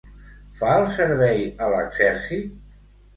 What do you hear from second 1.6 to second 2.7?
a l'exèrcit?